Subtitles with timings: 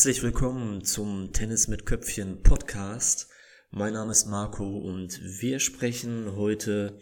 [0.00, 3.28] Herzlich willkommen zum Tennis mit Köpfchen Podcast.
[3.70, 6.98] Mein Name ist Marco und wir sprechen heute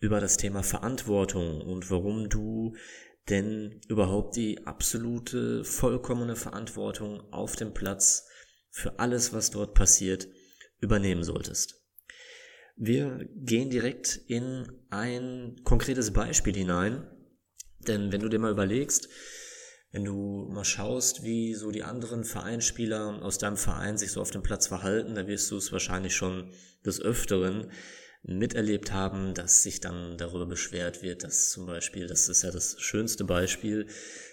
[0.00, 2.74] über das Thema Verantwortung und warum du
[3.28, 8.26] denn überhaupt die absolute, vollkommene Verantwortung auf dem Platz
[8.70, 10.26] für alles, was dort passiert,
[10.80, 11.80] übernehmen solltest.
[12.74, 17.06] Wir gehen direkt in ein konkretes Beispiel hinein,
[17.86, 19.08] denn wenn du dir mal überlegst,
[19.92, 24.30] wenn du mal schaust, wie so die anderen Vereinsspieler aus deinem Verein sich so auf
[24.30, 26.52] dem Platz verhalten, da wirst du es wahrscheinlich schon
[26.84, 27.70] des Öfteren
[28.22, 32.80] miterlebt haben, dass sich dann darüber beschwert wird, dass zum Beispiel, das ist ja das
[32.80, 33.86] schönste Beispiel,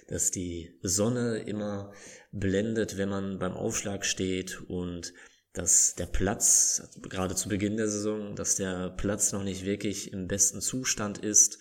[0.08, 1.94] dass die Sonne immer
[2.32, 5.14] blendet, wenn man beim Aufschlag steht und
[5.54, 10.28] dass der Platz, gerade zu Beginn der Saison, dass der Platz noch nicht wirklich im
[10.28, 11.60] besten Zustand ist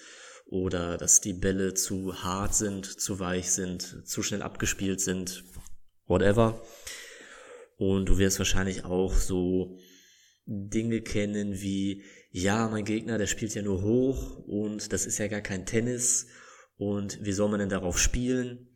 [0.52, 5.44] oder dass die Bälle zu hart sind, zu weich sind, zu schnell abgespielt sind,
[6.06, 6.60] whatever.
[7.78, 9.78] Und du wirst wahrscheinlich auch so
[10.44, 15.28] Dinge kennen wie, ja, mein Gegner, der spielt ja nur hoch und das ist ja
[15.28, 16.26] gar kein Tennis
[16.76, 18.68] und wie soll man denn darauf spielen?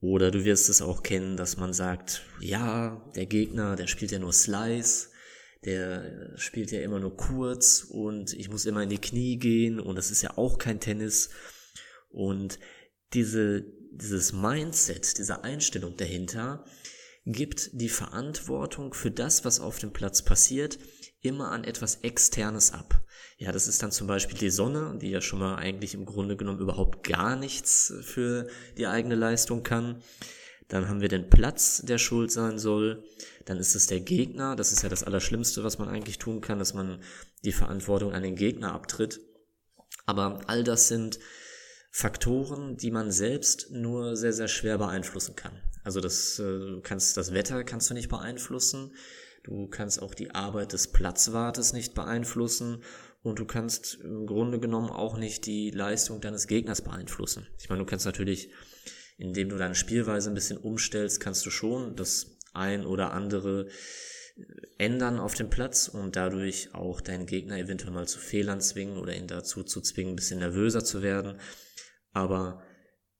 [0.00, 4.18] Oder du wirst es auch kennen, dass man sagt, ja, der Gegner, der spielt ja
[4.18, 5.08] nur Slice
[5.64, 9.96] der spielt ja immer nur kurz und ich muss immer in die Knie gehen und
[9.96, 11.30] das ist ja auch kein Tennis.
[12.10, 12.58] Und
[13.12, 16.64] diese, dieses Mindset, diese Einstellung dahinter
[17.26, 20.78] gibt die Verantwortung für das, was auf dem Platz passiert,
[21.22, 23.02] immer an etwas Externes ab.
[23.38, 26.36] Ja, das ist dann zum Beispiel die Sonne, die ja schon mal eigentlich im Grunde
[26.36, 30.02] genommen überhaupt gar nichts für die eigene Leistung kann.
[30.68, 33.04] Dann haben wir den Platz, der schuld sein soll.
[33.44, 34.56] Dann ist es der Gegner.
[34.56, 37.00] Das ist ja das Allerschlimmste, was man eigentlich tun kann, dass man
[37.44, 39.20] die Verantwortung an den Gegner abtritt.
[40.06, 41.18] Aber all das sind
[41.90, 45.52] Faktoren, die man selbst nur sehr, sehr schwer beeinflussen kann.
[45.84, 48.94] Also das äh, kannst, das Wetter kannst du nicht beeinflussen.
[49.44, 52.82] Du kannst auch die Arbeit des Platzwartes nicht beeinflussen
[53.22, 57.46] und du kannst im Grunde genommen auch nicht die Leistung deines Gegners beeinflussen.
[57.60, 58.50] Ich meine, du kannst natürlich
[59.16, 63.68] indem du deine Spielweise ein bisschen umstellst, kannst du schon das ein oder andere
[64.36, 64.42] äh,
[64.78, 69.14] ändern auf dem Platz und dadurch auch deinen Gegner eventuell mal zu Fehlern zwingen oder
[69.14, 71.38] ihn dazu zu zwingen, ein bisschen nervöser zu werden.
[72.12, 72.62] Aber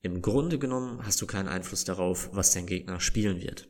[0.03, 3.69] im Grunde genommen hast du keinen Einfluss darauf, was dein Gegner spielen wird.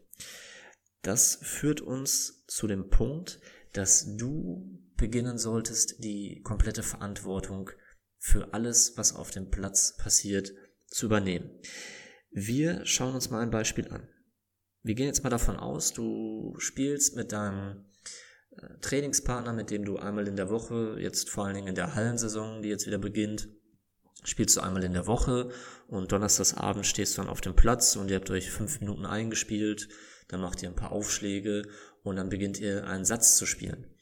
[1.03, 3.41] Das führt uns zu dem Punkt,
[3.73, 7.71] dass du beginnen solltest, die komplette Verantwortung
[8.19, 10.53] für alles, was auf dem Platz passiert,
[10.87, 11.51] zu übernehmen.
[12.37, 14.09] Wir schauen uns mal ein Beispiel an.
[14.83, 17.85] Wir gehen jetzt mal davon aus, du spielst mit deinem
[18.51, 21.95] äh, Trainingspartner, mit dem du einmal in der Woche, jetzt vor allen Dingen in der
[21.95, 23.49] Hallensaison, die jetzt wieder beginnt,
[24.25, 25.51] spielst du einmal in der Woche
[25.87, 29.89] und donnerstagsabend stehst du dann auf dem Platz und ihr habt euch fünf Minuten eingespielt,
[30.27, 31.69] dann macht ihr ein paar Aufschläge
[32.03, 33.94] und dann beginnt ihr einen Satz zu spielen.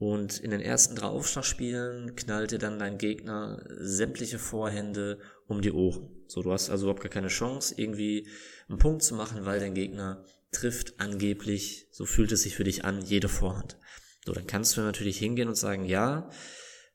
[0.00, 6.08] Und in den ersten drei Aufschlagspielen dir dann dein Gegner sämtliche Vorhände um die Ohren.
[6.26, 8.26] So, du hast also überhaupt gar keine Chance, irgendwie
[8.70, 12.86] einen Punkt zu machen, weil dein Gegner trifft angeblich, so fühlt es sich für dich
[12.86, 13.76] an, jede Vorhand.
[14.24, 16.30] So, dann kannst du natürlich hingehen und sagen, ja,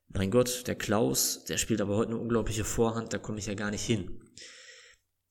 [0.08, 3.54] mein Gott, der Klaus, der spielt aber heute eine unglaubliche Vorhand, da komme ich ja
[3.54, 4.20] gar nicht hin.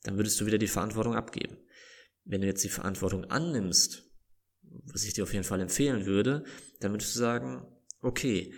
[0.04, 1.56] Dann würdest du wieder die Verantwortung abgeben.
[2.24, 4.13] Wenn du jetzt die Verantwortung annimmst
[4.84, 6.44] was ich dir auf jeden Fall empfehlen würde,
[6.80, 7.66] dann würdest du sagen,
[8.00, 8.52] okay,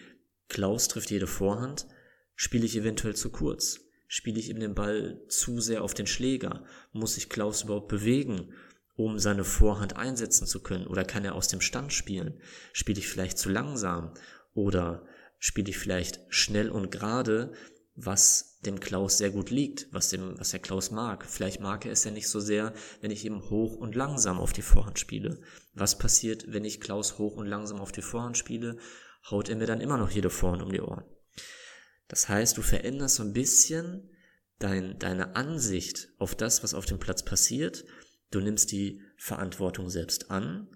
[0.49, 1.87] Klaus trifft jede Vorhand,
[2.35, 3.81] spiele ich eventuell zu kurz?
[4.09, 6.65] Spiele ich ihm den Ball zu sehr auf den Schläger?
[6.93, 8.53] Muss sich Klaus überhaupt bewegen,
[8.95, 10.87] um seine Vorhand einsetzen zu können?
[10.87, 12.41] Oder kann er aus dem Stand spielen?
[12.73, 14.15] Spiele ich vielleicht zu langsam?
[14.55, 15.05] Oder
[15.39, 17.53] spiele ich vielleicht schnell und gerade,
[17.97, 21.25] was dem Klaus sehr gut liegt, was dem, was der Klaus mag.
[21.25, 24.53] Vielleicht mag er es ja nicht so sehr, wenn ich eben hoch und langsam auf
[24.53, 25.41] die Vorhand spiele.
[25.75, 28.79] Was passiert, wenn ich Klaus hoch und langsam auf die Vorhand spiele?
[29.31, 31.05] Haut er mir dann immer noch jede Vorhand um die Ohren.
[32.09, 34.11] Das heißt, du veränderst so ein bisschen
[34.59, 37.85] dein, deine Ansicht auf das, was auf dem Platz passiert.
[38.31, 40.69] Du nimmst die Verantwortung selbst an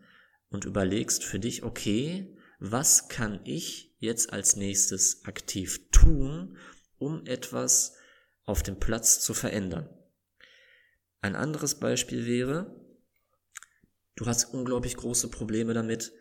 [0.48, 6.56] und überlegst für dich, okay, was kann ich jetzt als nächstes aktiv tun,
[7.00, 7.96] um etwas
[8.44, 9.88] auf dem Platz zu verändern.
[11.20, 12.74] Ein anderes Beispiel wäre,
[14.16, 16.12] du hast unglaublich große Probleme damit,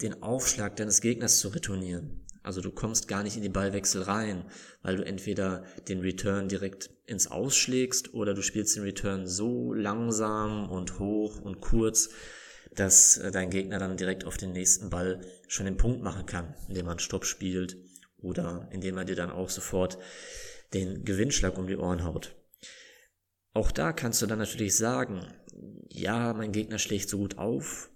[0.00, 2.24] den Aufschlag deines Gegners zu retournieren.
[2.42, 4.44] Also du kommst gar nicht in die Ballwechsel rein,
[4.82, 10.70] weil du entweder den Return direkt ins Ausschlägst oder du spielst den Return so langsam
[10.70, 12.10] und hoch und kurz,
[12.74, 16.86] dass dein Gegner dann direkt auf den nächsten Ball schon den Punkt machen kann, indem
[16.86, 17.76] man Stopp spielt
[18.18, 19.98] oder indem er dir dann auch sofort
[20.74, 22.36] den Gewinnschlag um die Ohren haut.
[23.54, 25.26] Auch da kannst du dann natürlich sagen,
[25.88, 27.90] ja, mein Gegner schlägt so gut auf,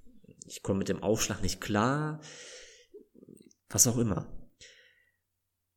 [0.47, 2.21] ich komme mit dem Aufschlag nicht klar,
[3.69, 4.27] was auch immer.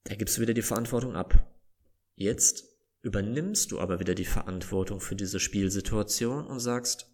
[0.06, 1.52] Da gibst du wieder die Verantwortung ab.
[2.16, 2.66] Jetzt
[3.02, 7.12] übernimmst du aber wieder die Verantwortung für diese Spielsituation und sagst,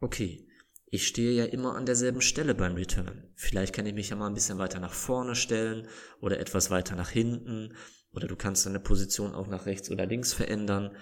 [0.00, 0.49] okay,
[0.90, 3.30] ich stehe ja immer an derselben Stelle beim Return.
[3.36, 5.86] Vielleicht kann ich mich ja mal ein bisschen weiter nach vorne stellen
[6.20, 7.74] oder etwas weiter nach hinten
[8.12, 10.96] oder du kannst deine Position auch nach rechts oder links verändern,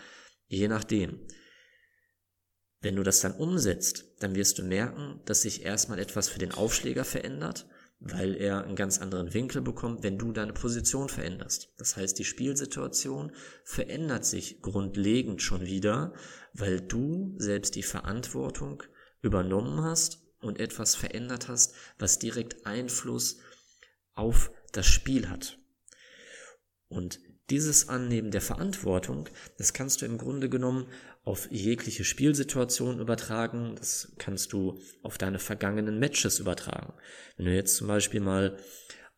[0.47, 1.27] je nachdem.
[2.81, 6.53] Wenn du das dann umsetzt, dann wirst du merken, dass sich erstmal etwas für den
[6.53, 7.67] Aufschläger verändert,
[7.99, 11.73] weil er einen ganz anderen Winkel bekommt, wenn du deine Position veränderst.
[11.79, 13.33] Das heißt, die Spielsituation
[13.65, 16.13] verändert sich grundlegend schon wieder,
[16.53, 18.85] weil du selbst die Verantwortung
[19.23, 23.39] übernommen hast und etwas verändert hast, was direkt Einfluss
[24.15, 25.59] auf das Spiel hat.
[26.89, 27.21] Und
[27.51, 30.87] dieses Annehmen der Verantwortung, das kannst du im Grunde genommen
[31.25, 36.93] auf jegliche Spielsituation übertragen, das kannst du auf deine vergangenen Matches übertragen.
[37.37, 38.59] Wenn du jetzt zum Beispiel mal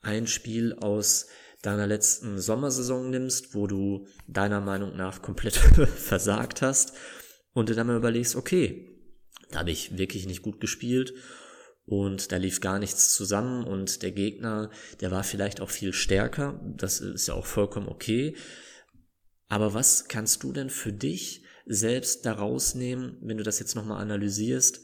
[0.01, 1.27] ein Spiel aus
[1.63, 5.57] deiner letzten Sommersaison nimmst, wo du deiner Meinung nach komplett
[5.97, 6.95] versagt hast
[7.53, 8.90] und du dann mal überlegst, okay,
[9.57, 11.15] habe ich wirklich nicht gut gespielt
[11.85, 14.71] und da lief gar nichts zusammen und der Gegner,
[15.01, 18.37] der war vielleicht auch viel stärker, das ist ja auch vollkommen okay.
[19.49, 24.01] Aber was kannst du denn für dich selbst daraus nehmen, wenn du das jetzt nochmal
[24.01, 24.81] analysierst,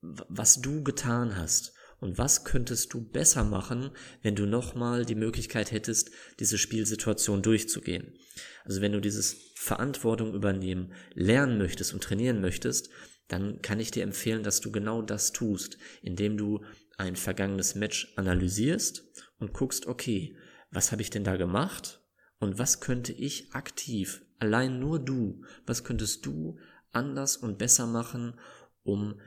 [0.00, 1.74] was du getan hast?
[1.98, 3.92] Und was könntest du besser machen,
[4.22, 8.18] wenn du nochmal die Möglichkeit hättest, diese Spielsituation durchzugehen?
[8.64, 12.90] Also wenn du dieses Verantwortung übernehmen lernen möchtest und trainieren möchtest,
[13.32, 16.62] dann kann ich dir empfehlen, dass du genau das tust, indem du
[16.98, 19.04] ein vergangenes Match analysierst
[19.38, 20.36] und guckst, okay,
[20.70, 22.02] was habe ich denn da gemacht
[22.40, 26.58] und was könnte ich aktiv, allein nur du, was könntest du
[26.92, 28.38] anders und besser machen,
[28.82, 29.18] um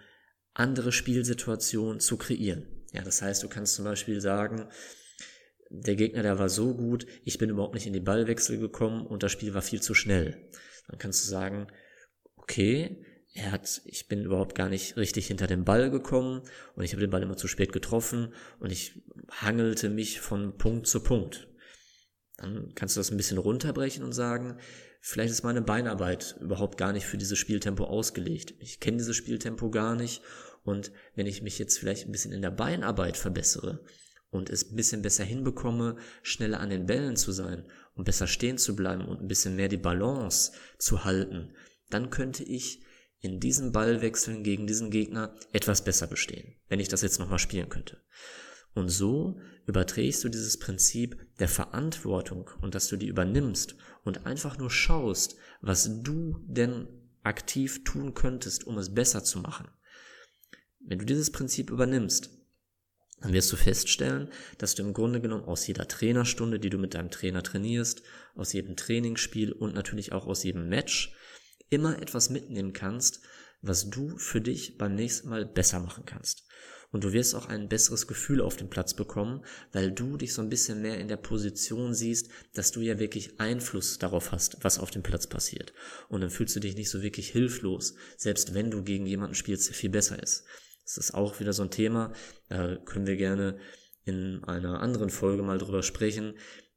[0.54, 2.68] andere Spielsituationen zu kreieren.
[2.94, 4.70] Ja, das heißt, du kannst zum Beispiel sagen,
[5.72, 9.24] der Gegner, der war so gut, ich bin überhaupt nicht in die Ballwechsel gekommen und
[9.24, 10.52] das Spiel war viel zu schnell.
[10.88, 11.68] Dann kannst du sagen,
[12.36, 13.04] okay,
[13.36, 16.42] er hat, ich bin überhaupt gar nicht richtig hinter den Ball gekommen
[16.76, 20.88] und ich habe den Ball immer zu spät getroffen und ich hangelte mich von Punkt
[20.88, 21.50] zu Punkt.
[22.38, 24.58] Dann kannst du das ein bisschen runterbrechen und sagen,
[25.02, 28.54] vielleicht ist meine Beinarbeit überhaupt gar nicht für dieses Spieltempo ausgelegt.
[28.60, 30.22] Ich kenne dieses Spieltempo gar nicht
[30.64, 33.84] und wenn ich mich jetzt vielleicht ein bisschen in der Beinarbeit verbessere
[34.30, 37.66] und es ein bisschen besser hinbekomme, schneller an den Bällen zu sein
[37.96, 41.54] und besser stehen zu bleiben und ein bisschen mehr die Balance zu halten,
[41.90, 42.85] dann könnte ich
[43.26, 47.70] in diesen Ballwechseln gegen diesen Gegner etwas besser bestehen, wenn ich das jetzt nochmal spielen
[47.70, 47.98] könnte.
[48.74, 54.58] Und so überträgst du dieses Prinzip der Verantwortung und dass du die übernimmst und einfach
[54.58, 56.88] nur schaust, was du denn
[57.24, 59.68] aktiv tun könntest, um es besser zu machen.
[60.80, 62.30] Wenn du dieses Prinzip übernimmst,
[63.22, 66.94] dann wirst du feststellen, dass du im Grunde genommen aus jeder Trainerstunde, die du mit
[66.94, 68.04] deinem Trainer trainierst,
[68.36, 71.16] aus jedem Trainingsspiel und natürlich auch aus jedem Match
[71.70, 73.22] immer etwas mitnehmen kannst,
[73.62, 76.44] was du für dich beim nächsten Mal besser machen kannst.
[76.92, 80.42] Und du wirst auch ein besseres Gefühl auf dem Platz bekommen, weil du dich so
[80.42, 84.80] ein bisschen mehr in der Position siehst, dass du ja wirklich Einfluss darauf hast, was
[84.80, 85.74] auf dem Platz passiert.
[86.08, 89.68] Und dann fühlst du dich nicht so wirklich hilflos, selbst wenn du gegen jemanden spielst,
[89.68, 90.46] der viel besser ist.
[90.86, 92.14] Das ist auch wieder so ein Thema,
[92.48, 93.60] da können wir gerne
[94.06, 96.36] in einer anderen Folge mal drüber sprechen,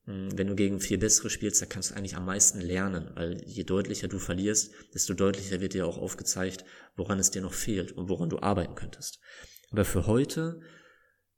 [0.09, 3.65] wenn du gegen viel bessere spielst, da kannst du eigentlich am meisten lernen, weil je
[3.65, 6.65] deutlicher du verlierst, desto deutlicher wird dir auch aufgezeigt,
[6.97, 9.21] woran es dir noch fehlt und woran du arbeiten könntest.
[9.71, 10.63] Aber für heute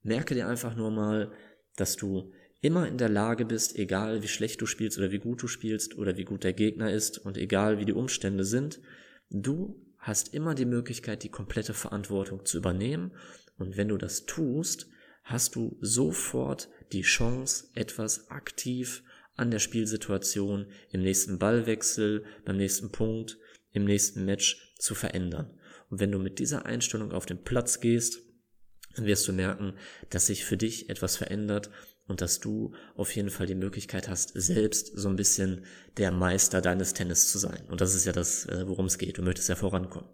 [0.03, 1.33] merke dir einfach nur mal,
[1.75, 5.43] dass du immer in der Lage bist, egal wie schlecht du spielst oder wie gut
[5.43, 8.81] du spielst oder wie gut der Gegner ist und egal wie die Umstände sind,
[9.31, 13.11] du hast immer die Möglichkeit, die komplette Verantwortung zu übernehmen
[13.59, 14.87] und wenn du das tust,
[15.31, 19.03] hast du sofort die Chance, etwas aktiv
[19.37, 23.39] an der Spielsituation im nächsten Ballwechsel, beim nächsten Punkt,
[23.73, 25.59] im nächsten Match zu verändern.
[25.89, 28.19] Und wenn du mit dieser Einstellung auf den Platz gehst,
[28.97, 29.75] dann wirst du merken,
[30.11, 31.71] dass sich für dich etwas verändert
[32.07, 35.65] und dass du auf jeden Fall die Möglichkeit hast, selbst so ein bisschen
[35.97, 37.65] der Meister deines Tennis zu sein.
[37.69, 39.19] Und das ist ja das, äh, worum es geht.
[39.19, 40.11] Du möchtest ja vorankommen.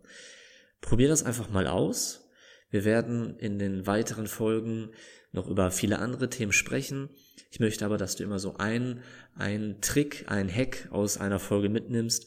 [0.83, 2.26] Probier das einfach mal aus.
[2.71, 4.91] Wir werden in den weiteren Folgen
[5.33, 7.11] noch über viele andere Themen sprechen.
[7.51, 9.03] Ich möchte aber, dass du immer so einen,
[9.35, 12.27] einen Trick, einen Hack aus einer Folge mitnimmst.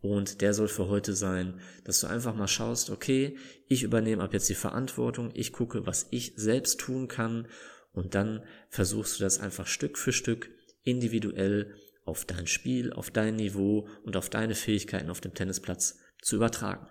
[0.00, 4.32] Und der soll für heute sein, dass du einfach mal schaust, okay, ich übernehme ab
[4.32, 7.48] jetzt die Verantwortung, ich gucke, was ich selbst tun kann
[7.92, 10.50] und dann versuchst du das einfach Stück für Stück
[10.82, 16.36] individuell auf dein Spiel, auf dein Niveau und auf deine Fähigkeiten auf dem Tennisplatz zu
[16.36, 16.88] übertragen.